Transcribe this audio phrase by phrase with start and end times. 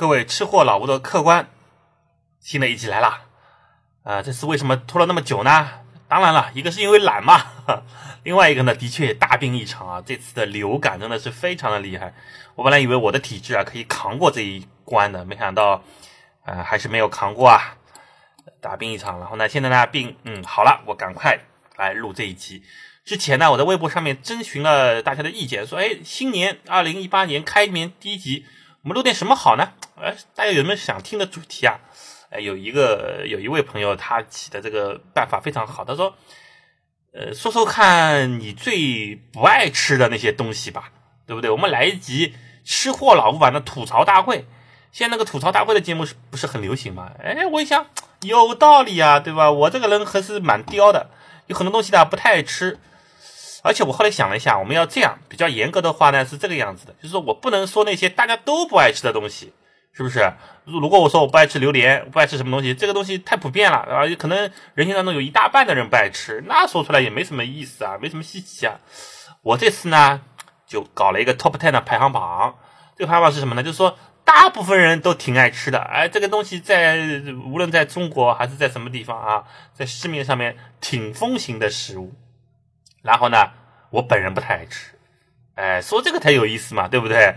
[0.00, 1.50] 各位吃货老吴的客官，
[2.38, 3.26] 新的一集来了。
[4.02, 5.68] 啊，这次为什么拖了那么久呢？
[6.08, 7.44] 当然了，一个是因为懒嘛，
[8.24, 10.02] 另外一个呢，的确也大病一场啊。
[10.06, 12.14] 这次的流感真的是非常的厉害。
[12.54, 15.84] 我本来以为我的体质啊可以扛过这一关的，没想到，
[16.46, 17.76] 呃，还是没有扛过啊，
[18.62, 19.18] 大病一场。
[19.18, 21.38] 然后呢，现在呢病嗯好了，我赶快
[21.76, 22.62] 来录这一集。
[23.04, 28.46] 之前呢，我在微博上面征询了大家的意见，说，哎，新年二零一八年开年第一集，
[28.82, 29.72] 我们录点什么好呢？
[30.00, 31.78] 哎，大家有没有想听的主题啊？
[32.30, 36.14] 哎，有一个有一位朋友他起的这个办法非常好，他说，
[37.12, 40.92] 呃，说说看你最不爱吃的那些东西吧，
[41.26, 41.50] 对不对？
[41.50, 44.46] 我们来一集吃货老吴版的吐槽大会。
[44.92, 47.12] 现在那个吐槽大会的节目是不是很流行嘛？
[47.22, 47.86] 哎，我一想
[48.22, 49.50] 有道理啊，对吧？
[49.50, 51.10] 我这个人还是蛮刁的，
[51.48, 52.78] 有很多东西呢不太爱吃。
[53.62, 59.52] 而且我后来想了一下，我们要这样比较严格的话呢，是这个样子的，就是说我不能说那些大家都不爱吃的东西，
[59.92, 60.32] 是不是？
[60.64, 68.78] 如如果我说我不爱吃榴莲，不爱吃什么东西，这个东西太普遍了，啊，可能人群当中有一大半的人不爱吃，那说出来也没什么意思啊，没什么稀奇啊。
[69.42, 70.20] 我这次呢，
[70.66, 72.56] 就搞了一个 top ten 的排行榜，
[72.96, 73.62] 这个排行榜是什么呢？
[73.62, 76.96] 就是说大部分人都挺爱吃的，哎，这个东西在
[77.44, 82.14] 无论在中国还是在什么地方啊，在市面上面挺风行的食物。
[83.02, 83.50] 然后呢，
[83.90, 84.94] 我本人不太爱吃，
[85.54, 87.34] 哎，说这个才有意思嘛，对不对？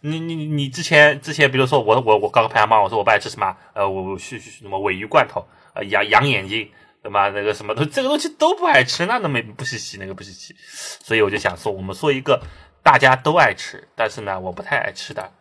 [0.00, 6.70] 你你你之前之前，比如说我我我搞个排行榜，我说我不爱吃什么，呃，我我是什么尾鱼罐头，呃，羊羊眼睛，
[7.02, 7.30] 对吧？
[7.30, 10.54] 那个什么都这个东西都不爱吃，那都没不稀奇，那个不稀奇。
[11.02, 12.38] 所以我就想说，我们说一个
[12.82, 15.32] 大家都爱吃，但是呢，我不太爱吃的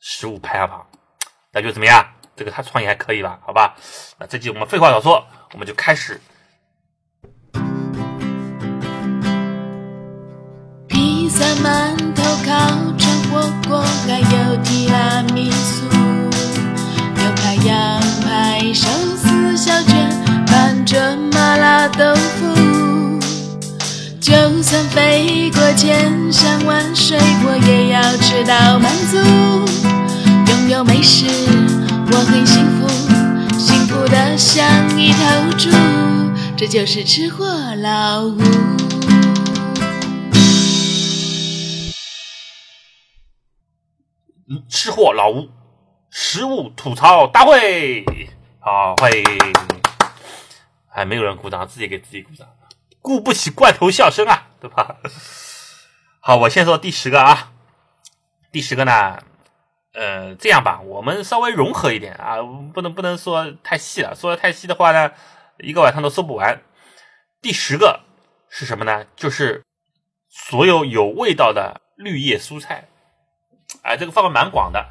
[0.00, 0.86] 食物排行榜，
[1.52, 2.04] 那就怎么样？
[2.34, 3.38] 这个他创意还可以吧？
[3.44, 3.76] 好吧？
[4.18, 6.20] 那这集我们废话少说，我们就开始。
[11.62, 12.50] 馒头、烤
[12.96, 15.84] 串、火锅，还有提拉米苏，
[17.14, 20.10] 牛排、羊排、寿司、小卷、
[20.46, 23.18] 拌着麻辣豆腐。
[24.20, 24.32] 就
[24.62, 29.16] 算飞过千山万水，我也要吃到满足。
[30.50, 31.26] 拥有美食，
[32.12, 32.86] 我很幸福，
[33.58, 34.64] 幸福的像
[34.98, 35.18] 一头
[35.56, 35.70] 猪。
[36.56, 37.46] 这就是吃货
[37.80, 38.87] 老吴。
[44.66, 45.50] 吃货老吴，
[46.08, 48.02] 食物吐槽大会，
[48.58, 49.22] 好，欢迎！
[50.88, 52.48] 还没有人鼓掌，自己给自己鼓掌，
[53.02, 54.96] 顾不起罐头笑声啊，对吧？
[56.20, 57.52] 好，我先说第十个啊，
[58.50, 59.18] 第十个呢，
[59.92, 62.38] 呃，这样吧，我们稍微融合一点啊，
[62.72, 65.12] 不能不能说太细了，说的太细的话呢，
[65.58, 66.62] 一个晚上都说不完。
[67.42, 68.00] 第十个
[68.48, 69.04] 是什么呢？
[69.14, 69.62] 就是
[70.30, 72.87] 所有有味道的绿叶蔬菜。
[73.82, 74.86] 哎，这个范围蛮广的，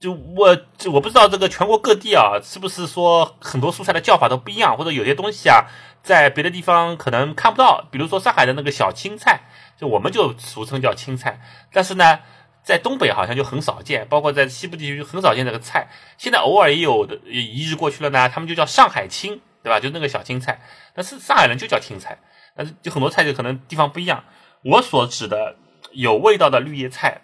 [0.00, 0.58] 就我
[0.92, 5.66] 我不知道这个全国各地啊，是不是说很多蔬菜的叫法都不一样，或者有些东西啊，
[6.02, 9.42] 在别的地方可能看不到，比如说上海的那个小青菜，
[9.78, 11.40] 就我们就俗称叫青菜，
[11.72, 12.20] 但是呢，
[12.62, 19.80] 在东北好像就很少见，包括在西部地区很少见这个菜，现在偶尔也有的移植过去了呢，他们就叫上海青，对吧？
[19.80, 20.60] 就那个小青菜，
[20.94, 22.18] 但是上海人就叫青菜，
[22.54, 24.24] 但是就很多菜就可能地方不一样。
[24.62, 25.56] 我所指的
[25.92, 27.20] 有味道的绿叶菜。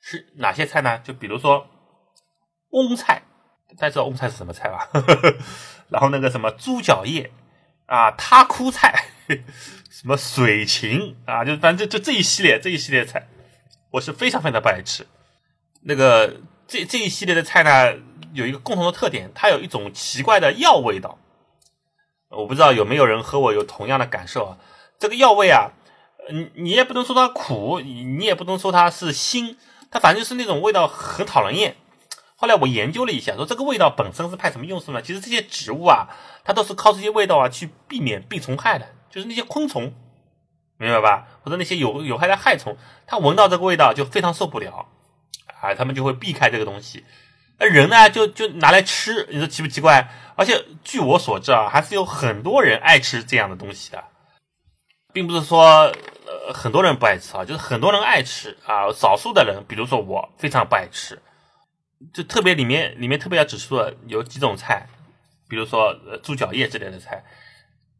[0.00, 0.98] 是哪些菜呢？
[0.98, 1.66] 就比如说
[2.70, 3.22] 翁菜，
[3.70, 4.88] 大家知道翁菜是什么菜吧？
[5.90, 7.30] 然后那个什么猪脚叶
[7.86, 9.06] 啊，他枯菜，
[9.90, 13.28] 什么水芹啊，就反正就这一系列这一系列菜，
[13.92, 15.06] 我是非常非常不爱吃。
[15.82, 17.98] 那个这这一系列的菜呢，
[18.32, 21.18] 有一个共同的特点，它有一种奇怪的药味道。
[22.30, 24.58] 我不知道有没有人和我有同样的感受啊？
[24.98, 25.72] 这个药味啊，
[26.30, 29.56] 你你也不能说它苦，你也不能说它是腥。
[29.90, 31.76] 它反正就是那种味道很讨人厌。
[32.36, 35.02] 后来我研究了一下，说这个味道本身是派什么用处呢？
[35.02, 36.08] 其实这些植物啊，
[36.44, 39.92] 它都是靠这些味道啊去避免病虫害的，就是那些昆虫，
[40.76, 41.26] 明白吧？
[41.42, 42.76] 或者那些有有害的害虫，
[43.08, 44.86] 它闻到这个味道就非常受不了，
[45.60, 47.04] 啊，他们就会避开这个东西。
[47.58, 50.08] 而人呢，就就拿来吃，你说奇不奇怪？
[50.36, 54.04] 而且据我所知啊，还是有很多人爱吃这样的东西的，
[55.12, 55.92] 并不是说。
[56.46, 61.20] 呃很多人不爱吃啊，就是很多人爱吃啊，少数的人，比如说我，非常不爱吃。
[62.12, 64.86] 就特别里面里面特别要指出的有几种菜，
[65.48, 67.24] 比如说猪脚叶之类的菜，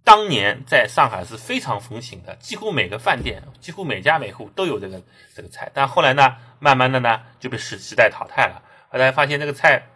[0.04, 5.02] 当年在上海是非常风行的，几乎每个饭店，几乎每家每户都有这个
[5.34, 5.70] 这个菜。
[5.74, 8.62] 但后来呢，慢慢的呢就被时时代淘汰了。
[8.90, 9.88] 后来发现这个菜。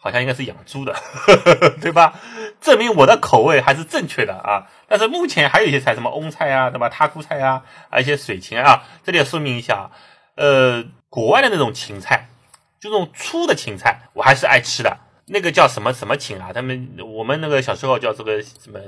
[0.00, 0.96] 好像应该是养猪的，
[1.80, 2.18] 对吧？
[2.60, 4.66] 证明我的口味还是正确的啊！
[4.88, 6.88] 但是目前还有一些菜，什么翁菜啊，对吧？
[6.88, 9.90] 塔菇菜啊，还有一些水芹啊，这里要说明一下，
[10.34, 12.28] 呃，国外的那种芹菜
[12.80, 14.98] 就那种粗的芹菜，我还是爱吃的。
[15.32, 16.50] 那个叫什么什么芹啊？
[16.52, 18.80] 他们我们那个小时候叫这个什么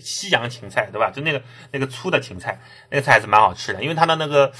[0.00, 1.10] 西洋芹菜，对吧？
[1.10, 1.42] 就那个
[1.72, 2.60] 那个粗的芹菜，
[2.90, 4.52] 那个菜还是蛮好吃的，因为它的那个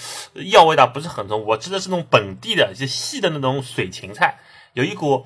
[0.51, 1.45] 药味道不是很重。
[1.47, 4.39] 我吃的是那种本地的，就细的那种水芹菜，
[4.73, 5.25] 有一股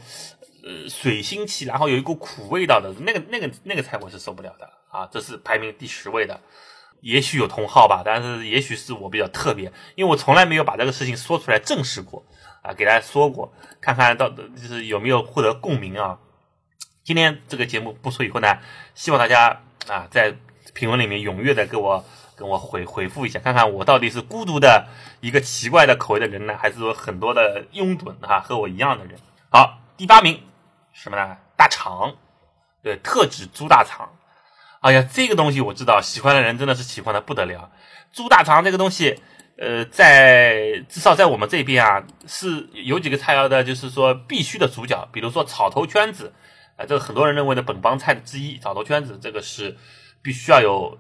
[0.63, 5.09] 呃水腥气，然后有一股苦味道的那个那个那个菜我是受不了的啊！
[5.11, 6.41] 这是排名第十位的，
[7.01, 12.25] 也许有同号吧，但是也许是我比较特别，因为我从来没有把这个事情说出来证实过。
[12.63, 16.17] 啊，给大家说过，看看到就是有没有获得共鸣啊？
[17.03, 18.57] 今天这个节目播出以后呢，
[18.95, 20.33] 希望大家啊在
[20.73, 22.05] 评论里面踊跃的给我
[22.37, 24.87] 跟我回回复一下，看看我到底是孤独的
[25.21, 29.19] 一个奇怪的口味的人呢，还是有很多的拥趸哈和我一样的人。
[29.51, 30.41] 好，第八名
[30.93, 31.37] 什么呢？
[31.57, 32.15] 大肠，
[32.83, 34.09] 对，特指猪大肠。
[34.81, 37.71] 哎呀，这个东西我知道，喜欢的人真的是喜欢的不得了。
[38.13, 39.23] 猪大肠这个东西。
[39.59, 46.33] 呃，在至少在我们这边啊，是有几个菜肴的，就是说必须的主角，比如说草头圈子，
[46.77, 49.77] 啊，这个很多人认为的本帮菜的之一，草头圈子这个是
[50.23, 50.99] 必须要有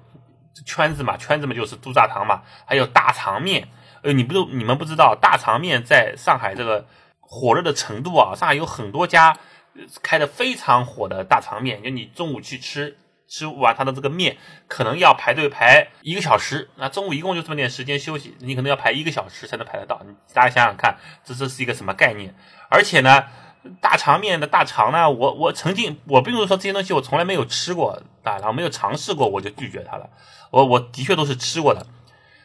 [0.66, 3.66] 圈子嘛，圈子嘛就是猪大肠嘛，还有大肠面，
[4.02, 6.86] 呃，你不你们不知道，大肠面在上海这个
[7.20, 9.36] 火热的程度啊，上海有很多家
[10.02, 12.98] 开的非常火的大肠面，就你中午去吃。
[13.28, 14.36] 吃完他的这个面，
[14.68, 16.68] 可能要排队排一个小时。
[16.76, 20.02] 那中午一共就这么点时间休息，你可能要排一个小时才能排得到。
[20.34, 22.34] 大家想想看，这这是一个什么概念？
[22.68, 23.24] 而且呢，
[23.80, 30.10] 大肠面的大肠呢，我我曾经我并不是说这些东西我从来没有吃过啊，然后没有尝试过，我就拒绝它了。
[30.50, 31.86] 我我的确都是吃过的。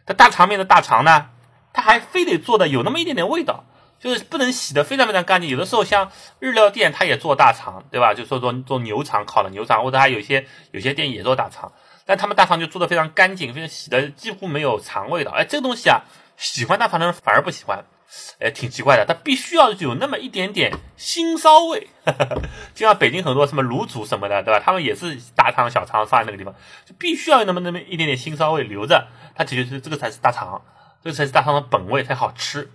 [0.06, 1.32] 这大肠面的大肠呢，
[1.74, 3.66] 它还非得做的有那么一点点味道。
[4.00, 8.14] 就是不能洗的非常非常干净，有的时候像日料店，他也做大肠，对吧？
[8.14, 11.72] 就说做做牛肠烤的牛肠，或者还有些有些店也做大肠，
[12.06, 15.32] 但他们大肠就做的非常干净，非常洗的几乎没有肠味道。
[15.32, 16.02] 哎，这个东西啊，
[16.38, 17.84] 喜欢大肠的人反而不喜欢，
[18.40, 19.06] 哎，挺奇怪的。
[19.06, 21.88] 它必须要有那么一点点腥骚味，
[22.76, 24.62] 就像北京很多什么卤煮什么的，对吧？
[24.64, 26.54] 他们也是大肠小肠放在那个地方，
[26.86, 30.62] 就必须要有那么那么一点点腥骚味留着，它其实是这个才是大肠，
[31.04, 32.70] 这个才是大肠的本味才好吃。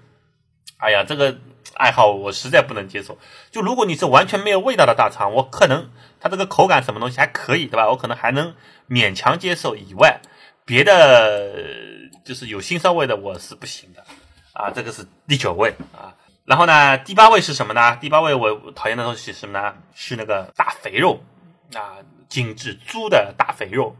[0.82, 1.38] 哎呀，这个
[1.75, 3.17] 爱好我实在不能接受。
[3.52, 5.88] 就如果你是完全没有味道的大肠，我可能
[6.19, 7.88] 它这个口感什么东西还可以，对吧？
[7.88, 8.52] 我可能还能
[8.88, 9.76] 勉强接受。
[9.76, 10.20] 以外，
[10.64, 11.55] 别的
[12.25, 14.05] 就是有腥臊味的，我是不行的。
[14.52, 16.12] 啊，这个是第九位啊。
[16.44, 17.96] 然后呢，第八位是什么呢？
[18.00, 19.73] 第八位我讨厌的东西是什么呢？
[19.94, 21.20] 是那个大肥肉
[21.76, 23.94] 啊，精致猪的大肥肉。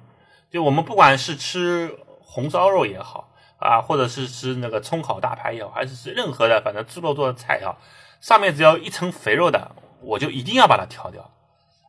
[0.51, 3.29] 就我们不管是吃红烧肉也好。
[3.63, 7.79] 啊，或者是吃那个葱烤大排也好，还是吃任何的，反正猪肉做的菜也好，
[8.21, 9.71] 上面只要一层肥肉的，
[10.01, 11.31] 我就一定要把它挑掉。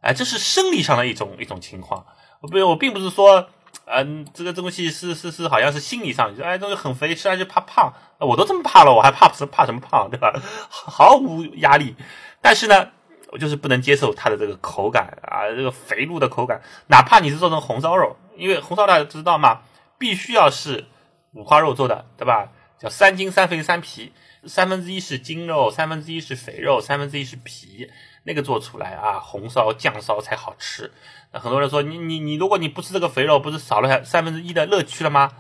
[0.02, 2.06] 哎，这是生理上的一种一种情况。
[2.42, 3.48] 我不，我并不是说，
[3.86, 7.94] 嗯，这个东西是是是，好像是心理上，就哎，东西很肥，吃下去怕胖。
[8.20, 10.34] 我都这么怕了，我还怕什怕什么胖，对吧？
[10.70, 11.96] 毫无压力。
[12.42, 12.90] 但是呢，
[13.32, 16.62] 我就是不能接受它的这个口感啊，这个肥肉的口感。
[16.88, 19.62] 哪怕你是做成红烧肉，因为红烧大家知道吗？
[19.98, 20.86] 必须要是。
[21.34, 22.50] 五花肉做的，对吧？
[22.80, 24.12] 叫三筋三肥三皮，
[24.46, 27.90] 三分之一是筋肉，三分之一是肥肉，三分之一是皮。
[28.26, 30.92] 那个做出来啊，红烧酱烧才好吃。
[31.32, 35.32] 那很多人说，你你你，如果你不吃这个肥肉，不是少了三分之一的乐趣了吗？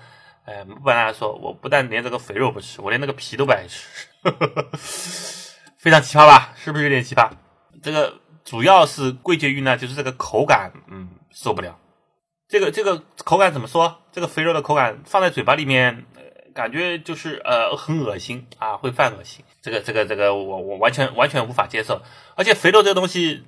[0.46, 3.88] 哎，不然来说，我不但连这个肥肉不吃，我连那个皮都不爱吃，
[5.78, 6.54] 非常奇葩吧？
[6.58, 7.30] 是不是有点奇葩？
[7.82, 11.78] 这个主要是归结于呢，就是这个口感，嗯，受不了。
[12.54, 14.04] 这个这个口感怎么说？
[14.12, 16.06] 这个肥肉的口感放在嘴巴里面，
[16.54, 19.44] 感觉就是呃很恶心啊，会犯恶心。
[19.60, 22.00] 这个这个这个我我完全完全无法接受。
[22.36, 23.44] 而且肥肉这个东西，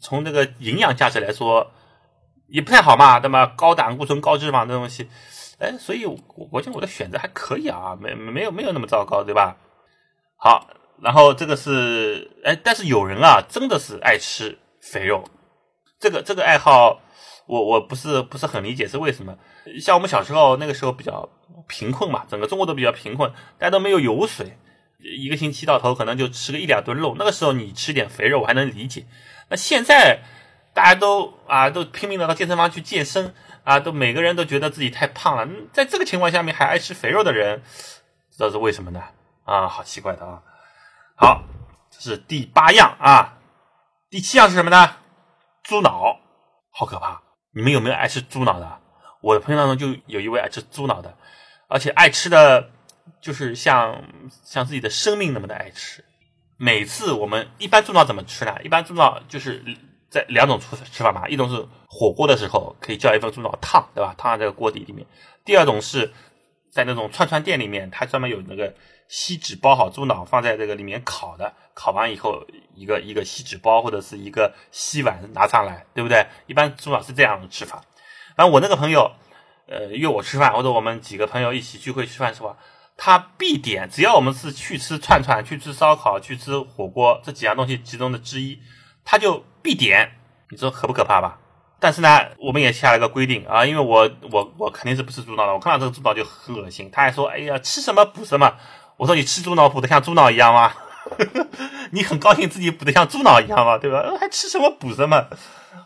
[0.00, 1.70] 从这个营养价值来说，
[2.48, 3.44] 也不太好嘛，对吧？
[3.44, 5.10] 高胆固醇、高脂肪这东西，
[5.58, 6.16] 哎，所以我
[6.50, 9.58] 我觉得我的选择还可以啊，没没有没有那么糟糕，对吧？
[10.38, 10.66] 好，
[11.02, 15.24] 然后这个是哎，但是有人啊，真的是爱吃肥肉，
[16.00, 17.02] 这个这个爱好。
[17.46, 19.36] 我我不是不是很理解是为什么？
[19.80, 21.28] 像我们小时候那个时候比较
[21.68, 24.58] 贫困嘛，整个中国都比较贫困，大家都没有油水，
[24.98, 27.14] 一个星期到头可能就吃个一两顿肉。
[27.18, 29.06] 那个时候你吃点肥肉我还能理解。
[29.48, 30.20] 那现在
[30.74, 33.34] 大家都啊都拼命的到健身房去健身
[33.64, 35.48] 啊，都每个人都觉得自己太胖了。
[35.72, 37.62] 在这个情况下面还爱吃肥肉的人，
[38.30, 39.02] 知道是为什么呢？
[39.44, 40.42] 啊，好奇怪的啊！
[41.14, 41.42] 好，
[41.90, 43.38] 这是第八样啊，
[44.10, 44.96] 第七样是什么呢？
[45.62, 46.18] 猪脑，
[46.70, 47.22] 好可怕。
[47.56, 48.80] 你们有没有爱吃猪脑的？
[49.22, 51.16] 我的朋友当中就有一位爱吃猪脑的，
[51.68, 52.68] 而且爱吃的，
[53.18, 54.04] 就是像
[54.44, 56.04] 像自己的生命那么的爱吃。
[56.58, 58.54] 每次我们一般猪脑怎么吃呢？
[58.62, 59.64] 一般猪脑就是
[60.10, 64.14] 在两种吃吃法嘛，一种是火锅的时候可以叫一份猪脑烫，对吧？
[64.18, 65.06] 烫在这个锅底里面。
[65.42, 66.12] 第二种是
[66.70, 68.74] 在那种串串店里面，它专门有那个
[69.08, 72.44] 锡纸包好猪脑放在这个里面烤的，烤完以后
[72.74, 76.26] 一个一个锡纸包或者是一个锡碗拿上来，对不对？
[76.46, 77.82] 一般猪脑是这样的吃法。
[78.34, 79.12] 然后我那个朋友，
[79.66, 82.56] 呃，约我吃饭，或者我们几个朋友一起聚会吃饭是吧？
[82.96, 88.58] 他必点，只要我们是去吃串串、去吃烧烤、去吃火锅这几样东西其中的之一，
[89.04, 90.12] 他就必点。
[90.50, 91.38] 你说可不可怕吧？
[91.78, 92.08] 但是呢，
[92.38, 96.90] 我们也下了个规定啊，因为我我我肯定是不吃猪脑的，我看到这个猪脑就很恶心。
[96.90, 98.56] 他还说：“哎呀，吃什么补什么。”
[98.96, 100.72] 我说：“你吃猪脑补的像猪脑一样吗？
[101.92, 103.78] 你很高兴自己补的像猪脑一样吗？
[103.78, 104.02] 对吧？
[104.18, 105.26] 还吃什么补什么？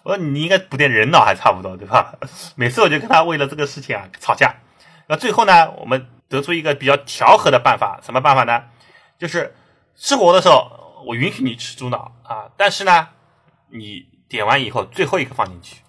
[0.02, 2.14] 我说你应该补点人脑还差不多，对吧？
[2.56, 4.54] 每次我就跟他为了这个事情啊吵架。
[5.08, 8.64] 那最后呢，我们得出一个比较调和的办法，什么办法呢？
[9.18, 9.54] 就是
[9.96, 13.08] 吃火锅的时候，我允许你吃猪脑啊，但是呢，
[13.68, 15.82] 你点完以后最后一个放进去，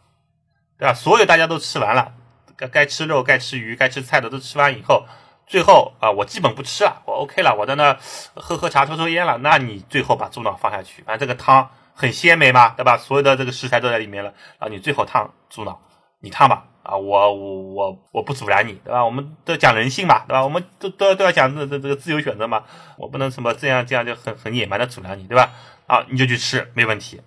[0.78, 0.94] 对吧？
[0.94, 2.14] 所有大家都吃完了，
[2.58, 5.06] 该该吃肉、该吃鱼、该吃菜的都吃完以后。
[5.52, 7.98] 最后啊，我基本不吃了，我 OK 了，我在那
[8.36, 9.38] 喝喝茶、抽抽烟了。
[9.40, 12.98] 那你最后把猪脑放下去，反正这个汤很鲜美嘛，对吧？
[12.98, 15.78] 所有的这个食材都在里面了，然后你最后烫猪脑，
[16.22, 19.04] 你烫吧，啊，我我我我不阻拦你，对吧？
[19.04, 20.42] 我们都讲人性嘛，对吧？
[20.42, 22.64] 我们都都要都要讲这这这个自由选择嘛，
[22.98, 25.52] 我不能什么这样这样就很很野蛮的阻拦你，对吧？
[25.86, 27.20] 啊，你就去吃，没问题。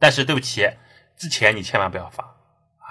[0.00, 0.68] 但是对不起，
[1.16, 2.26] 之前你千万不要放。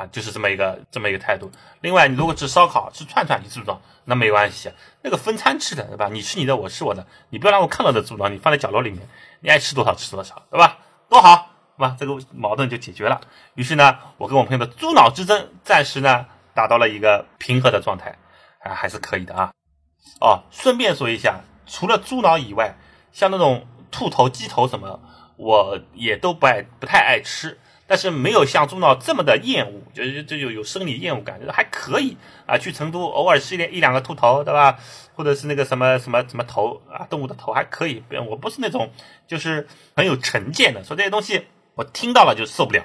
[0.02, 1.52] 啊，就是这么一个这么一个态度。
[1.82, 3.80] 另外，你如果吃烧烤、吃串串，你知不知道？
[4.06, 4.72] 那没关系，
[5.04, 6.10] 那个分餐吃的，对吧？
[6.12, 9.08] 你吃你的，我吃我的，你不要让我看到的猪脑，你放在角落里面，
[9.42, 10.80] 你爱吃多少吃多少，对吧？
[11.08, 11.96] 多好，对吧？
[12.00, 13.22] 这个矛盾就解决了。
[13.54, 18.18] 于是呢，我跟我朋友的猪脑之争暂时呢达到了一个平和的状态，
[18.64, 19.52] 啊，还是可以的啊。
[20.20, 22.76] 哦，顺便说一下，除了猪脑以外，
[23.12, 25.00] 像那种兔头、鸡头什么，
[25.38, 27.60] 我也都不爱，不太爱吃。
[27.92, 32.58] 但是没有像猪脑这么的厌恶，就是就有有生理厌恶感，就是还可以啊。
[32.58, 34.80] 去成都偶尔吃一点一两个兔头，对吧？
[35.14, 38.02] 或者是那个什么什么什么头啊，动物的头还可以。
[38.30, 38.90] 我不是那种
[39.28, 42.82] 就是很有成见的，说这些东西我听到了就受不了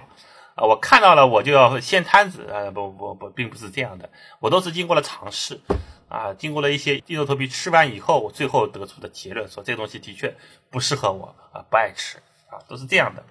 [0.57, 2.69] 啊，我看到了我就要掀摊子啊！
[2.73, 4.11] 不不不，并不是这样的，
[4.41, 5.61] 我都是经过了尝试
[6.09, 10.35] 啊，经过了一些硬着头皮吃完以后，我最后得出的结论说这东西的确
[10.69, 12.19] 不适合我啊，不爱吃
[12.51, 13.23] 啊，都是这样的。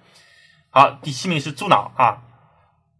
[0.76, 2.18] 好，第七名是猪脑啊，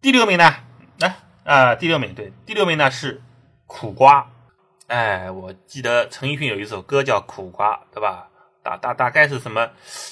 [0.01, 0.51] 第六名呢？
[0.99, 3.21] 来啊，第六名对，第六名呢是
[3.67, 4.31] 苦瓜。
[4.87, 8.29] 哎，我记得陈奕迅有一首歌叫《苦瓜》，对吧？
[8.63, 9.69] 大大大概是什么？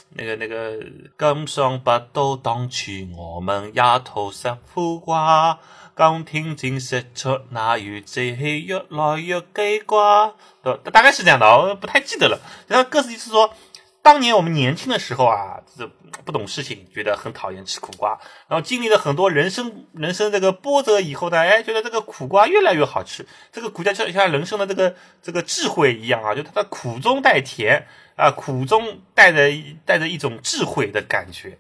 [0.10, 0.78] 那个那个，
[1.18, 5.58] 刚上八斗当去，我们丫头食苦瓜。
[5.96, 12.40] 刚听见说出那雨最越来越给瓜，对，大概是这样的，我不太记得了。
[12.68, 13.52] 然后歌词就是说。
[14.06, 15.90] 当年我们年轻的时候啊，这
[16.24, 18.12] 不懂事情，觉得很讨厌吃苦瓜。
[18.48, 23.26] 然后经历了很多人生人生这个波折以后呢，哎，觉得这个苦瓜越来越好吃。
[23.52, 29.52] 这个苦瓜就像人生的这个这个智慧一样啊，就它的苦中带甜啊，苦中带着
[29.86, 31.58] 带着一种智慧的感觉。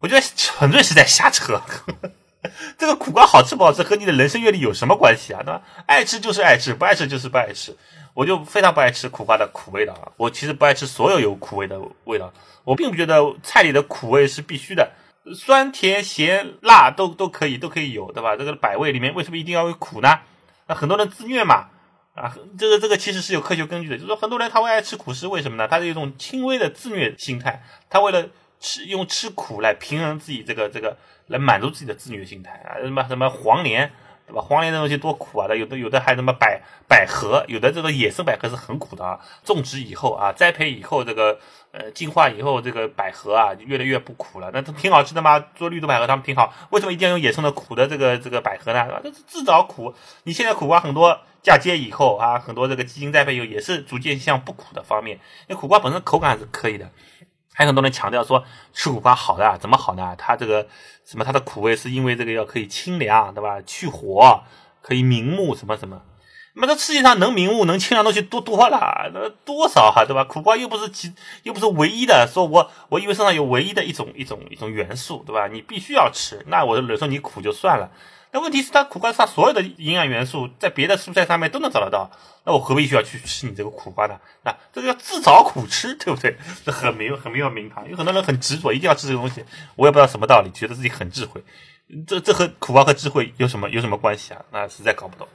[0.00, 1.54] 我觉得纯粹是在瞎扯。
[1.54, 2.10] 呵呵
[2.78, 5.42] 这个苦瓜好吃不好吃和你的人生阅历有什么关系啊？
[5.42, 5.62] 对吧？
[5.86, 7.76] 爱吃就是爱吃，不爱吃就是不爱吃。
[8.14, 10.08] 我就非常不爱吃苦瓜的苦味道啊！
[10.16, 12.32] 我其实不爱吃所有有苦味的味道，
[12.64, 14.90] 我并不觉得菜里的苦味是必须的，
[15.34, 18.34] 酸甜咸辣都都可以，都可以有，对吧？
[18.34, 20.20] 这个百味里面为什么一定要有苦呢？
[20.66, 21.66] 那很多人自虐嘛，
[22.14, 25.68] 啊，这个这个其实是有科学根据的，就是说很多人他会爱吃苦是为什么呢？
[25.68, 28.26] 他是一种轻微的自虐心态，他为了
[28.60, 30.96] 吃用吃苦来平衡自己这个这个
[31.26, 33.90] 来满足自己的自虐心态啊，什么什么黄连。
[34.28, 34.42] 对吧？
[34.42, 35.46] 黄连这东西多苦啊！
[35.46, 39.20] 的有的有的还什么百百合，有的这个野生百合是很苦的啊。
[39.44, 41.38] 种植以后啊，栽培以后，这个
[41.70, 44.50] 呃进化以后，这个百合啊越来越不苦了。
[44.52, 46.52] 那它挺好吃的嘛，做绿豆百合他们挺好。
[46.70, 49.00] 为什么一定要用野生的苦的这个这个百合呢？
[49.04, 49.94] 这是自找苦。
[50.24, 55.16] 你现在苦瓜很多嫁接以后啊，很多这个基因栽培以后也是逐渐向不苦的方面。
[55.46, 56.90] 因为苦瓜本身口感是可以的。
[57.58, 58.44] 还有很多人强调说
[58.74, 60.14] 吃苦瓜好的，怎么好呢？
[60.18, 60.68] 它这个
[61.06, 63.62] 什么，它的苦味是因为这个要可以清凉，对吧？
[63.62, 64.42] 去火，
[64.82, 66.02] 可以明目，什么什么。
[66.52, 70.22] 那么这世界上能明目、能清凉东西多多了，那多少哈，对吧？
[70.24, 72.28] 苦瓜又不是其，又不是唯一的。
[72.30, 75.48] 说我我以为身上有唯一的一种一种一种元素，对吧？
[75.48, 77.90] 你必须要吃，那我忍受你苦就算了。
[78.36, 82.10] 那问题是它苦瓜上所有的营养元素在别的蔬菜上面都能找得到，
[82.44, 84.20] 那我何必需要去吃你这个苦瓜呢？
[84.44, 86.36] 啊这个叫自找苦吃，对不对？
[86.62, 87.88] 这很没有很没有名堂。
[87.88, 89.42] 有很多人很执着，一定要吃这个东西，
[89.74, 91.42] 我也不知道什么道理，觉得自己很智慧。
[92.06, 94.44] 这这和苦瓜和智慧有什么有什么关系啊？
[94.50, 95.26] 那实在搞不懂。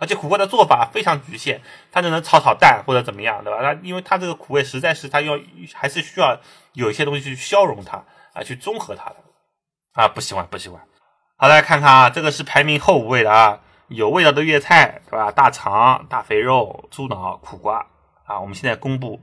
[0.00, 1.60] 而且苦瓜的做法非常局限，
[1.92, 3.62] 它只能炒炒蛋或者怎么样，对吧？
[3.62, 5.38] 它因为它这个苦味实在是它要
[5.74, 6.36] 还是需要
[6.72, 9.16] 有一些东西去消融它啊，去中和它的
[9.92, 10.82] 啊，不喜欢不喜欢。
[11.40, 15.30] 好，大家看看啊，这个是排名后五位的啊，有味道的粤菜，对吧？
[15.30, 17.86] 大肠、大肥肉、猪脑、苦瓜
[18.24, 19.20] 啊，我们现在公布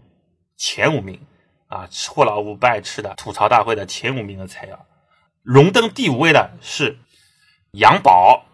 [0.55, 1.19] 前五名
[1.67, 4.77] 啊，吃货老五不爱吃的吐槽大会的前五名的菜肴，
[5.43, 6.97] 荣登第五位的是
[7.71, 8.45] 羊宝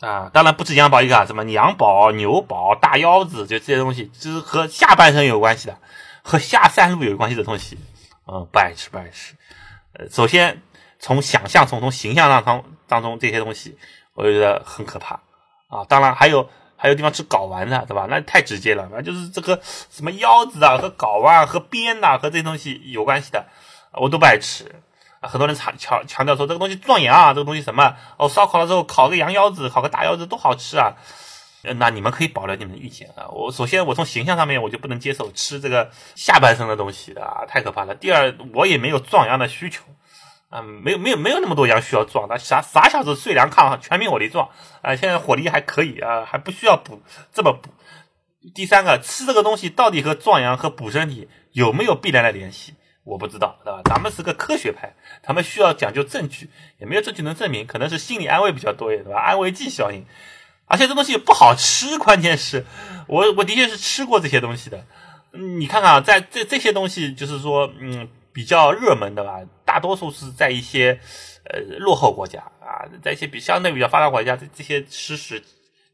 [0.00, 5.76] 啊，当然不止羊宝一个啊，什么羊宝、牛宝、大腰子，就这些东西，就是和下半身有关系的，
[6.22, 7.78] 和下三路有关系的东西，
[8.26, 9.34] 嗯，不爱吃，不爱吃。
[9.92, 10.62] 呃，首先
[10.98, 13.78] 从想象、从从形象上从当中这些东西，
[14.12, 15.18] 我觉得很可怕
[15.68, 15.82] 啊。
[15.88, 16.46] 当然还有
[16.76, 18.06] 还有地方吃睾丸的，对吧？
[18.10, 23.46] 那太直接了，那就是这个什么腰子啊和睾丸和鞭呐和这些东西有关系的，
[23.92, 24.70] 我都不爱吃。
[25.22, 30.92] 很多人强强强调说这个东西壮阳啊，这个东西什么哦，烧烤了之后烤个羊腰子，烤个大腰子多好吃啊。
[31.76, 33.30] 那你们可以保留你们的意见啊。
[33.30, 37.94] 我首先我从形象上面我就不能接受吃这个下半身的东西的啊，太可怕了。
[37.94, 39.84] 第二，我也没有壮阳的需求
[40.52, 44.50] 嗯，没有没有没有那么多羊需要壮的，啥啥小子睡凉炕全民火力壮
[44.82, 47.00] 啊，现在火力还可以啊，还不需要补
[47.32, 47.70] 这么补。
[48.54, 52.74] 第三个，吃这个东西到底和壮阳和补身体有没有必然的联系？
[53.04, 53.80] 我不知道，对吧？
[53.84, 54.94] 咱们是个科学派，
[55.26, 59.20] 咱们需要讲究证据，也没有证据能证明，可能是心理安慰比较多一点，对吧？
[59.20, 60.04] 安慰剂效应，
[60.66, 62.64] 而且这东西不好吃，关键是
[63.08, 64.84] 我我的确是吃过这些东西的。
[65.32, 69.40] 你看看啊，在这这些东西，就是说，嗯，比较热门的吧，
[69.72, 71.00] 大多数是在一些
[71.44, 75.40] 呃落后国家啊，在一些比相对比较发达国家，这这些吃食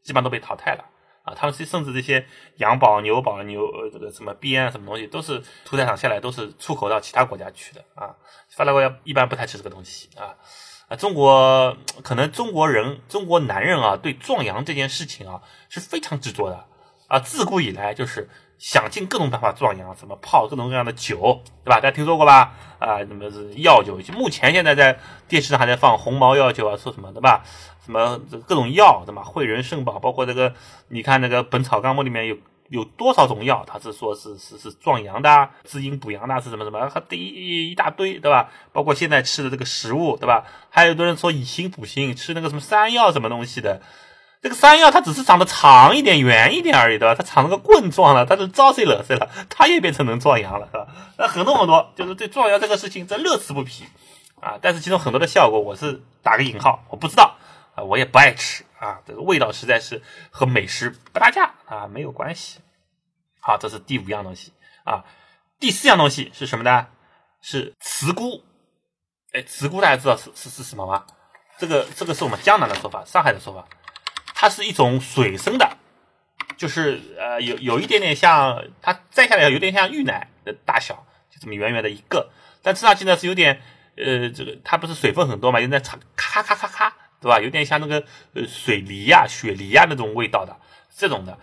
[0.03, 0.83] 基本上都被淘汰了。
[1.23, 2.25] 啊，他们是甚至这些
[2.57, 8.13] 羊宝、牛宝、牛呃这个什么鞭啊什么东西，都是屠宰场下来都是出口到其他国家去的啊。
[8.49, 10.35] 发达国家一般不太吃这个东西啊。
[10.89, 16.65] 啊，中国可能中国人中国男人啊，对壮阳这件事情啊是非常执着的
[17.07, 18.27] 啊，自古以来就是
[18.59, 21.77] 想尽各种办法壮阳，什么泡各种各样的酒，对吧？
[21.77, 22.53] 大家听说过吧？
[22.77, 24.01] 啊，什么是药酒？
[24.01, 24.99] 就目前现在在
[25.29, 27.41] 电视上还在放红毛药酒啊，说什么对吧？
[27.85, 29.23] 什么这各种药，对吧？
[29.23, 30.53] 汇仁肾宝，包括这个，
[30.89, 32.35] 你看那个《本草纲目》里面有
[32.67, 38.49] 有多少种药，它是说是是是壮阳的、滋阴补阳的，是什么什么，还第一一大堆，对吧？
[38.73, 40.43] 包括现在吃的这个食物，对吧？
[40.69, 43.81] 还有的人说以形补形，吃那个什么山药什么东西的。
[44.41, 47.13] 这个山药它只是长得长一点、圆一点而已，对吧？
[47.13, 49.29] 它长了个棍状了，它是招谁惹谁了？
[49.49, 50.87] 它也变成能壮阳了，是吧？
[51.17, 53.85] 那很多很多，就是对壮阳这个事情，这乐此不疲
[54.39, 54.57] 啊。
[54.61, 57.35] 但是其中很多的效果，我是打个引号，我不知道
[57.75, 58.99] 啊，我也不爱吃啊。
[59.05, 62.59] 这个味道实在是和美食不搭架啊，没有关系。
[63.41, 64.53] 好，这是第五样东西
[64.85, 65.03] 啊。
[65.59, 66.87] 第四样东西是什么呢？
[67.41, 68.41] 是茨菇。
[69.33, 71.03] 哎，茨菇大家知道是是是什么吗？
[71.57, 73.65] 这个这个是我们江南的说法，上海的说法。
[74.41, 75.69] 它是一种水生的，
[76.55, 82.29] 就是呃有有一点点像它摘下来有点像芋奶的大小，就这么圆圆的一个，
[82.61, 83.61] 但吃上去呢是有点
[83.97, 85.83] 呃这个它不是水分很多嘛，有点
[86.15, 87.41] 咔咔咔咔咔，对吧？
[87.41, 90.55] 有点像那个呃水梨呀、雪梨呀那种味道的
[90.95, 91.37] 这种的，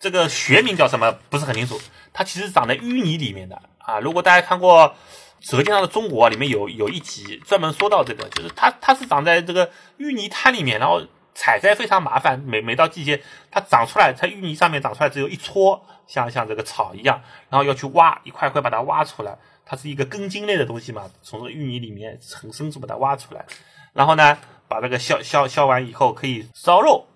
[0.00, 1.80] 这个学名叫什么不是很清楚。
[2.12, 4.00] 它其实长在淤泥里面的啊。
[4.00, 4.96] 如果大家看过
[5.48, 11.06] 《舌尖上的中国》里面有有一集专门说到这个，就是它它是长在这个淤泥滩里面，然后。
[11.34, 23.44] 采摘非常麻烦，每每到季节，它长出来，它淤泥上面长出来只有一撮，像像这个草一样，然后要去挖一块块把它挖出来，它是一个根茎类的东西嘛，从这个淤泥里面很深处把它挖出来，
[23.92, 27.06] 然后呢，把这个削削削完以后可以烧肉，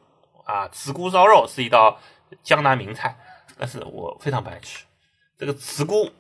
[0.45, 2.01] 啊，茨菇烧肉是一道
[2.43, 3.17] 江南名菜，
[3.59, 4.85] 但是我非常不爱吃。
[5.39, 6.11] 这个茨菇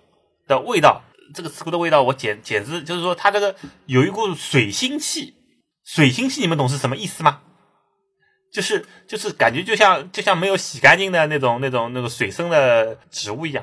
[0.46, 1.02] 的味道，
[1.34, 3.56] 这个茨菇的味道我简简直就是说它这个
[3.86, 5.34] 有一股水腥气，
[5.82, 7.40] 水腥气你们懂是什么意思吗？
[8.56, 13.62] 就是就是感觉就像就像没有洗干净的那种那种那个水生的植物一样，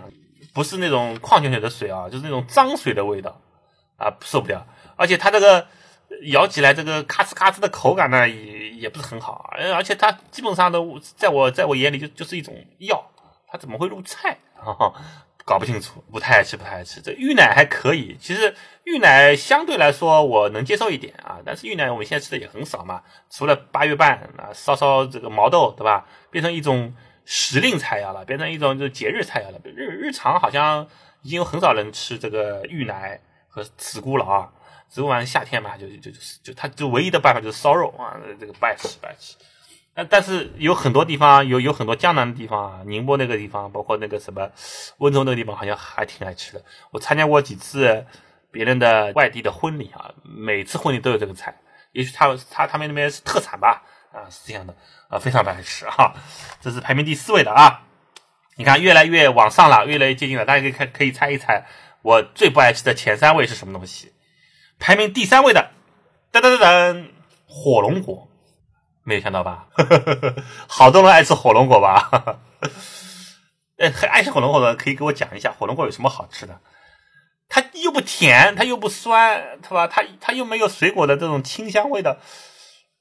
[0.54, 3.42] 不是那种矿泉水的水啊，就是那种脏水的味道
[3.98, 4.64] 啊，受不了。
[4.96, 5.66] 而且它这个
[6.26, 13.04] 咬起来这个咔哧咔哧的口感呢，也也不是很好，而且它基本上都在我在我眼里就就是一种药，
[13.48, 14.94] 它怎么会入菜哈啊？
[15.46, 17.02] 搞不清楚，不太爱吃，不太爱吃。
[17.02, 21.40] 这芋奶还可以，其实芋奶相对来说我能接受一点啊。
[21.46, 26.08] 但是芋奶我们现在吃的也很少嘛，除了八月半啊烧烧这个毛豆，对吧？
[26.32, 29.60] 变成一种时令菜肴了，变成一种就节日菜肴了。
[29.64, 30.88] 日日常好像
[31.22, 34.50] 已经有很少人吃这个芋奶和茨菇了啊。
[34.90, 39.36] 只不过夏天嘛，就就就就它就唯一的办法就是烧肉啊，这个不爱吃，不爱吃。
[39.96, 44.50] 但但是有很多地方有有很多江南的地方啊，宁波那个地方，包括那个什么
[44.98, 46.64] 温州那个地方，好像还挺爱吃的。
[46.92, 48.06] 我参加过几次
[48.52, 51.56] 别人的外地的婚礼啊，每次婚礼都有这个菜。
[51.92, 54.76] 也许他他他们那边是特产吧，啊是这样的
[55.10, 56.16] 啊，非常不爱吃啊。
[56.60, 57.84] 这是排名第四位的啊，
[58.56, 60.44] 你看越来越往上了，越来越接近了。
[60.44, 61.68] 大家可以看可以猜一猜，
[62.02, 64.12] 我最不爱吃的前三位是什么东西？
[64.80, 65.70] 排名第三位的，
[66.32, 67.06] 噔噔噔噔，
[67.46, 68.28] 火龙果。
[69.04, 69.68] 没有想到吧？
[70.68, 72.40] 好多人爱吃火龙果吧？
[73.78, 76.60] 呃， 很爱吃火龙果的可以给我讲一下火龙果有什么好吃的？
[77.50, 79.88] 它又不甜，它又不酸，是吧？
[79.88, 82.18] 它它又没有水果的这种清香味的。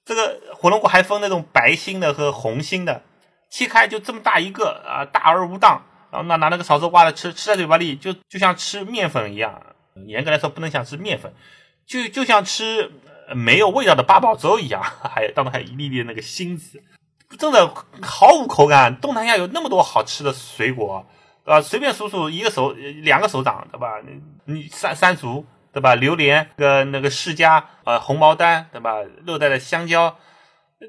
[0.05, 3.03] 这个火龙果还分那种白心的和红心的，
[3.49, 5.83] 切开就这么大一个啊，大而无当。
[6.11, 9.63] 然后拿拿那个勺子挖着吃，吃在嘴巴里就就像吃面粉一样。
[10.07, 11.33] 严格来说不能想吃面粉，
[11.87, 12.91] 就就像吃
[13.35, 16.83] 没有味道的八宝粥一样， 还当中还有一粒粒那个芯子，
[17.39, 18.97] 真的毫无口感。
[18.97, 21.07] 东南亚有那么多好吃的水果，
[21.45, 21.61] 啊？
[21.61, 24.01] 随便数数一个手两个手掌，对吧？
[24.07, 24.21] 你
[24.53, 25.95] 你山山竹，对吧？
[25.95, 28.97] 榴莲跟那个释迦，呃，红毛丹，对吧？
[29.27, 30.17] 热带的香蕉，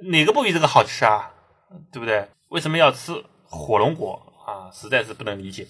[0.03, 1.31] 哪个不比这个好吃啊？
[1.91, 2.27] 对不对？
[2.49, 4.21] 为什么要吃火龙果？
[4.45, 5.65] 啊，实在是不能理解。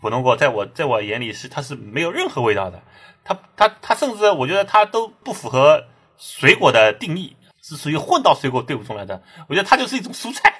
[0.00, 2.82] 火龙果在我在我眼里是它是没有任何味道的，
[3.24, 5.84] 它它它甚至我觉得它都不符合
[6.18, 9.22] 水果的定义，是属于混到水果队伍中来的。
[9.48, 10.54] 我觉得它就是一种蔬菜，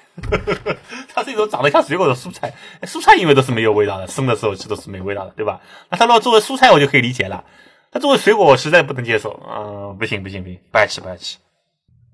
[1.13, 2.53] 它是一种长得像水果的蔬菜。
[2.83, 5.61] 蔬菜因为都是没有味道的，生的时候吃都是没味道的，对吧？
[5.89, 7.43] 那它如果作为蔬菜，我就可以理解了。
[7.91, 9.39] 它作为水果，我实在不能接受。
[9.47, 11.37] 嗯，不行不行不行，不爱吃不爱吃。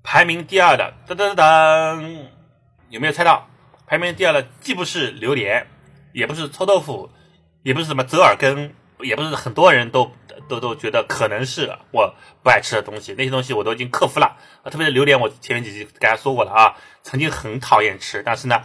[0.02, 2.26] 排名第二的，噔噔噔噔，
[2.88, 3.46] 有没有猜到？
[3.86, 5.66] 排名第二的既不是榴莲，
[6.12, 7.10] 也不是臭豆腐，
[7.62, 10.12] 也不是什么折耳根，也不是很多人都
[10.50, 13.14] 都都觉得可能是我不爱吃的东西。
[13.16, 18.62] 那些东西我都已经克服了啊，特别是榴莲，我前面几集跟大家说过了啊，曾经很讨厌吃，但是呢，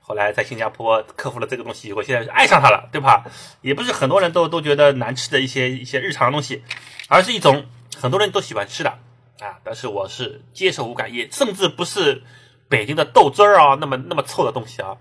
[0.00, 3.24] 后来在新加坡克服了这个东西以后，现在爱上它了，对吧？
[3.62, 6.62] 也不是很多人都都觉得难吃的一些一些日常的东西，
[7.08, 7.64] 而是一种
[7.96, 8.90] 很多人都喜欢吃的
[9.40, 12.22] 啊，但是我是接受无感，也甚至不是。
[12.70, 14.96] 北京的豆汁儿啊，那么那么臭的东西啊，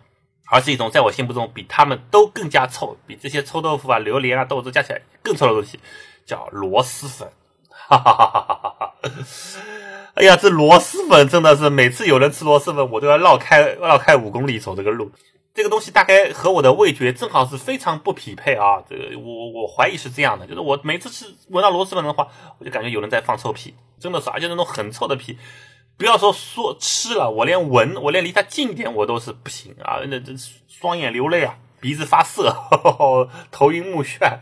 [0.47, 5.79] 而是一种在我心目中比他们都更加臭，比这些臭豆腐啊、榴莲啊、豆汁加起来更臭的东西，
[6.29, 7.27] 叫螺蛳粉。
[7.71, 8.93] 哈哈哈哈哈哈！
[10.13, 15.11] 哎呀，这螺蛳粉真的是每次有人吃螺蛳粉，我都要绕开绕开五公里走这个路。
[15.55, 18.83] 这个东西大概和我的味觉正好是非常不匹配啊。
[18.87, 22.27] 这个我我怀疑是这样的，就是我每次吃闻到螺蛳粉的话，
[22.59, 25.39] 我就感觉有人在放臭屁，真的是，而且那种很臭的屁。
[25.97, 29.99] 不要说说吃了，我连闻，我连离它近一点我都是不行啊！
[30.07, 30.31] 那这
[30.67, 32.55] 双眼流泪啊，鼻子发涩，
[33.51, 34.39] 头晕目眩。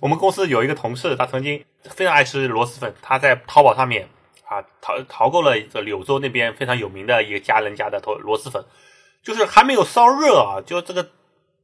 [0.00, 4.08] 我们公司有一个同事，他曾经非常爱吃螺蛳粉，他在淘宝上面
[4.46, 8.64] 啊淘淘购了这柳州那边非常有名的一个家人家的螺螺蛳粉，
[9.22, 11.10] 就是还没有烧热啊，就这个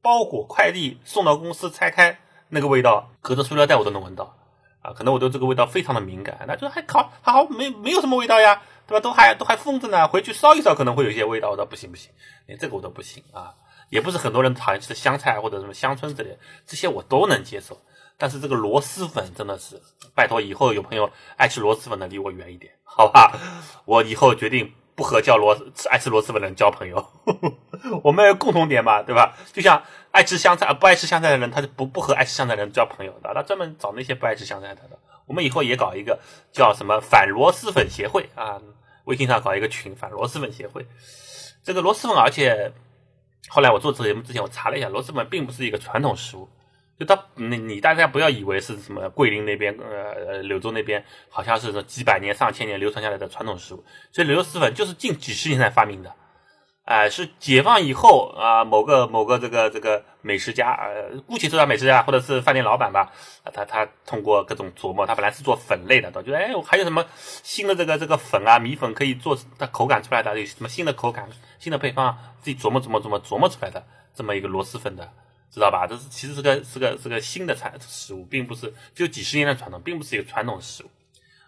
[0.02, 4.36] 包裹快递送到公司拆开，那个味道隔着塑料袋我都能闻到
[4.82, 4.92] 啊！
[4.92, 8.62] 可能我对这个味道非常的敏感，那就还烤还好没没有什么味道呀。
[8.86, 9.00] 对吧？
[9.00, 11.50] 都还都还封着呢，回去烧一烧可能会有一些味道。
[11.50, 12.10] 我说不行不行，
[12.46, 13.54] 连这个我都不行啊！
[13.90, 17.78] 也不是很多人讨厌吃香菜或者什么香椿之类，这些我都能接受。
[18.16, 19.80] 但是这个螺蛳粉真的是，
[20.14, 23.32] 拜托以后有朋友爱吃螺蛳粉的离我远一点，好吧？
[23.84, 25.56] 我以后决定不和叫螺
[25.90, 27.04] 爱吃螺蛳粉的人交朋友。
[28.04, 29.36] 我们有共同点嘛，对吧？
[29.52, 34.82] 就像爱吃香菜不爱吃香菜的人，他就不不和爱吃香菜的人交朋友的，他专门找那些不爱吃香菜的。
[35.26, 36.18] 我们以后也搞一个
[36.52, 38.60] 叫什么反螺蛳粉协会啊。
[39.04, 40.86] 微信上搞一个群，反螺蛳粉协会。
[41.64, 42.72] 这个螺蛳粉，而且
[43.48, 46.48] 后来我做这节目之前，我查了一下，螺蛳粉并不是一个传统食物。
[46.98, 53.82] 就它，你你大家不要以为是什么桂林那边、呃柳州那边，好像是几百年、上千年流传下来的传统食物。
[54.12, 56.14] 所以螺蛳粉就是近几十年才发明的。
[56.84, 63.12] 哎，是解放以后啊，某个某个这个这个美食家，呃，姑且说他美食家或者是饭店老板吧，
[63.44, 71.28] 啊，他他通过各种琢磨，他本来是做粉类的，他觉得哎，我还有什么新的这个这个粉啊，米粉可以做它口感出来的，有什么新的口感、
[71.60, 75.08] 新的配方，自己琢磨琢磨琢磨琢磨出来的这么一个螺蛳粉的，
[75.52, 75.86] 知道吧？
[75.86, 80.88] 这是其实是个是个是个新的产食物，并不是就几十年的传统，并不是一个传统食物。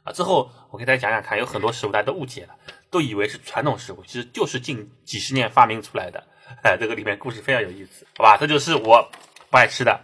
[0.04, 2.54] 啊，之后我给大家讲讲看，有很多食物大家都误解了。
[2.92, 6.22] 都以为是传统食物，其实就是近几十年发明出来的。
[6.62, 8.36] 哎， 这个里面故事非常有意思，好吧？
[8.36, 9.10] 这就是我
[9.50, 9.98] 不爱吃的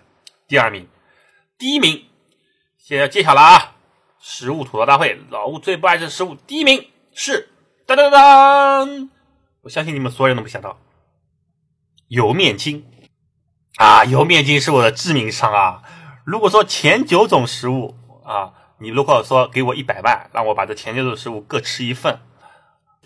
[0.49, 0.89] 第二名，
[1.59, 2.07] 第一名
[2.79, 3.77] 现在揭晓了啊！
[4.19, 7.51] 食物吐槽大会，老吴最不爱吃的食物，第一名是
[7.85, 9.11] 当当当！
[9.61, 10.79] 我相信你们所有人都没想到，
[12.09, 12.87] 油面筋
[13.77, 14.07] 啊！
[14.07, 15.83] 油面筋是我的致命伤啊！
[16.25, 22.19] 如果说前九种食物啊，你如果说给我一百万，让我把这前九种食物各吃一份。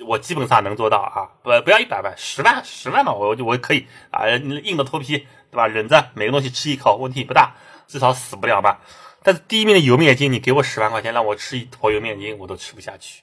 [0.00, 5.18] 我基本上能做到啊，不不要一百万，十万十万嘛，我就我可以啊，硬着头皮
[5.50, 5.66] 对吧？
[5.66, 7.54] 忍着每个东西吃一口，问题不大，
[7.86, 8.80] 至少死不了吧。
[9.22, 13.22] 但是第一名的油面筋，你给我十万块钱让我吃一坨油面筋，我都吃不下去，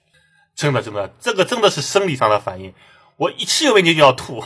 [0.56, 2.74] 真的真的，这个真的是生理上的反应。
[3.18, 4.42] 我一吃油面筋就要吐，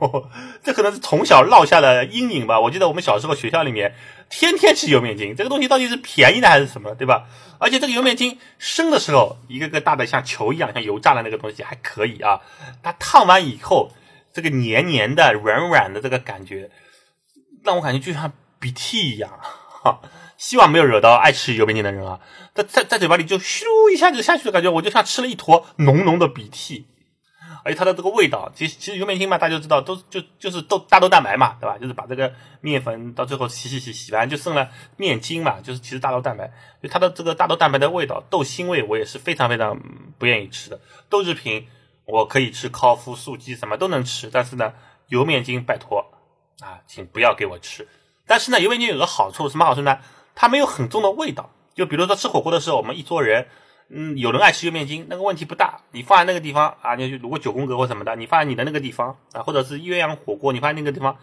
[0.62, 2.60] 这可能是从小落下的阴影吧。
[2.60, 3.94] 我记得我们小时候学校里面
[4.30, 7.26] 天天吃油面筋，这个东西到底是便宜的还是什么，对吧？
[7.58, 12.40] 而且这个油面筋生的时候一个个大的像球一样，像油炸的那个东西还可以啊。
[12.82, 13.92] 它烫完以后，
[14.32, 16.70] 这个黏黏的、软软的这个感觉，
[17.62, 19.30] 让我感觉就像鼻涕一样。
[19.82, 20.00] 哈，
[20.38, 22.20] 希望没有惹到爱吃油面筋的人啊！
[22.54, 26.86] 在在在嘴巴里就咻一下就下去的感觉，我就像吃了一坨浓浓的鼻涕。
[27.62, 31.76] 而且它的这个味道，其实其实油面筋嘛，大家都知道，都就就是豆大豆蛋白嘛，对吧？
[31.78, 39.80] 就是把这个面粉到最后洗洗洗洗完就剩了面筋嘛，就是其实大豆蛋白，就它的这个大豆蛋白的味道，豆腥味，我也是非常非常
[40.18, 40.80] 不愿意吃的。
[41.08, 41.66] 豆制品
[42.06, 44.72] 我可以吃，烤麸、素鸡什么都能吃，但是呢，
[45.08, 46.12] 油面筋拜托
[46.60, 47.88] 啊，请不要给我吃。
[48.26, 49.98] 但是呢，油面筋有个好处，什么好处呢？
[50.34, 51.50] 它没有很重的味道。
[51.74, 53.46] 就比如说吃火锅的时候，我们一桌人。
[53.92, 55.80] 嗯，有人爱吃油面筋，那个问题不大。
[55.90, 61.16] 你放在那个地方啊，你如果九宫格或什么的，你放在你的那个地方啊，或者是鸳鸯火锅，你放在那个地方，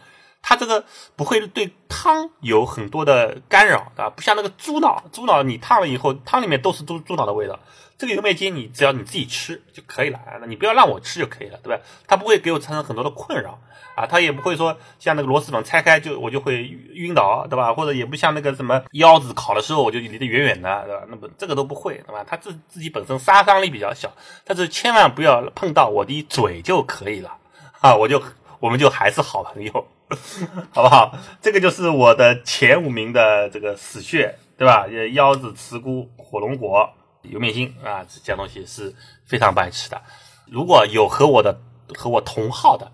[0.49, 0.85] 它这个
[1.17, 7.59] 不会对汤有很多的干扰啊，不像那个猪脑，猪脑你烫了以后，汤里面都是猪猪脑的味道。
[7.97, 11.83] 这个油面筋你只要你自己吃就可以了啊，你不要让我吃就可以了，对吧？
[12.07, 13.59] 它不会给我产生很多的困扰
[13.95, 16.61] 啊，它也不会说像那个螺蛳粉拆开就我就会
[16.93, 17.73] 晕倒，对吧？
[17.73, 21.03] 或者也不像那个什么腰子烤的时候我就离得远远的，对吧？
[21.09, 22.23] 那么这个都不会，对吧？
[22.25, 24.09] 它自自己本身杀伤力比较小，
[24.45, 27.35] 但是千万不要碰到我的嘴就可以了
[27.81, 28.23] 啊，我就
[28.61, 29.87] 我们就还是好朋友，
[30.71, 31.17] 好不好？
[31.41, 34.87] 这个就是我的前五名的这个死穴，对吧？
[35.13, 36.93] 腰子、慈菇、火龙果。
[37.23, 40.01] 油面筋啊，这样东西是非常不爱吃的。
[40.49, 41.59] 如果有和我的
[41.97, 42.89] 和我同号的，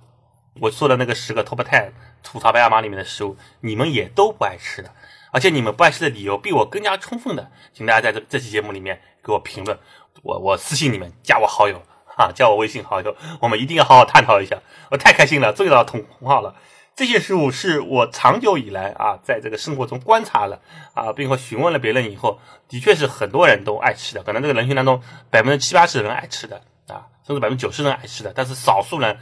[0.59, 1.91] 我说的那个十个 top ten
[2.23, 4.89] 吐槽白亚妈里面的食物，你们也都不爱吃的，
[5.31, 9.77] 而且你们不爱吃的理由比我更加充分的，请大家在这这期节目里面给我评论，
[10.23, 11.79] 我我私信你们加我好友
[12.17, 14.59] 啊，加我微信好友，我们一定要好好探讨一下。
[14.89, 16.55] 我太开心了，终于到同同号了。
[16.95, 20.61] 这些食物是我长久以来啊，在这个生活中观察了
[20.93, 24.21] 啊，并且询问了别人以后，的确是很多人都爱吃的。
[24.21, 25.01] 可能这个人群当中，
[25.31, 28.31] 百分之七八十的人爱吃的啊，甚至百分之九十人爱吃的。
[28.35, 29.17] 但是少数人，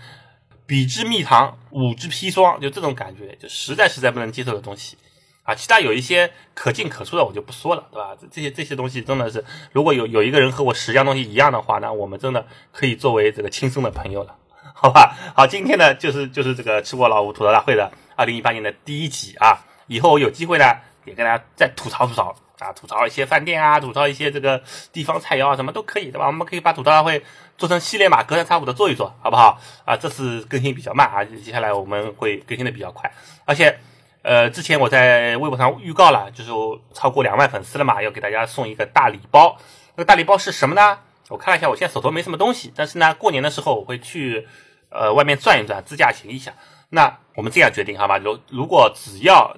[0.66, 4.98] 比之蜜糖，五之砒霜，就这种感觉，就实在实在不能接受的东西
[5.44, 5.56] 啊。
[5.56, 8.18] 其他有一些可进可出的，我就不说了，对吧？
[8.30, 14.36] 这些这些东西真的是，如果有有一个人和我十样东西一样的话，那我们真的可以作为这个亲生的朋友了。
[14.84, 19.56] 好吧，好，今天呢就是就是这个吃货老吴吐槽大会的二零一八年的第一集啊。
[19.86, 24.60] 以后有机会呢，也跟大家再吐槽吐槽啊，吐槽一些饭店啊，吐槽一些这个
[24.92, 26.26] 地方菜肴啊，什么都可以，对吧？
[26.26, 27.24] 我们可以把吐槽大会
[27.60, 29.62] 做成系列嘛，隔三差五的做一做，好不好？
[29.86, 33.14] 啊，这次更新比较慢啊，接下来我们会更新的比较快。
[33.46, 33.78] 而且，
[34.24, 36.50] 呃，之前我在微博上预告了，就是
[36.92, 39.56] 超过两万粉丝了嘛，要给大家送一个大礼包。
[39.96, 40.98] 那个大礼包是什么呢？
[41.30, 44.48] 我看了一下，我现在手头没什么东西，但是呢，过年的时候我会去。
[44.92, 46.54] 呃，外面转一转，自驾行一下。
[46.90, 48.18] 那我们这样决定好吗？
[48.18, 49.56] 如如果只要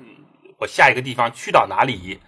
[0.60, 2.20] 我下一个地方去到哪里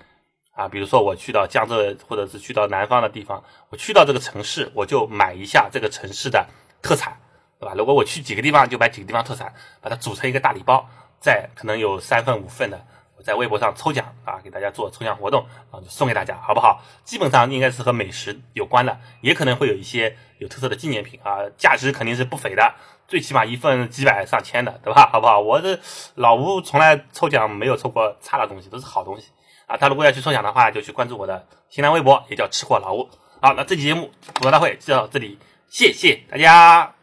[0.51, 6.47] 啊，比如说我去到江浙，或者是去到南方的地方，我去到这个城市，我就买一下这个城市的
[6.81, 7.15] 特产，
[7.59, 7.75] 对吧？
[7.77, 10.89] 如果我去几个地方，就买几个地方特产，把它组成一个大礼包，
[11.19, 12.85] 再可能有三份五份的。
[13.17, 16.81] 我在微博上抽奖啊，给大家做抽奖活动，啊送给大家，好不好？
[17.03, 22.75] 基本上应该是和美食有关的，也可能会有一些有特色的纪念品啊，价值肯定是不菲的，
[23.07, 25.09] 最起码一份几百上千的，对吧？
[25.13, 25.39] 好不好？
[25.39, 25.79] 我这
[26.15, 29.27] 老吴从来抽奖没有抽过差的东西，都是好东西
[29.67, 29.77] 啊。
[29.77, 33.09] 他如果要去抽奖的话，就去关注我的新浪微博，也叫吃货老吴。
[33.41, 35.37] 好，那这期节目吐槽大会就到这里，
[35.69, 36.95] 谢谢大家。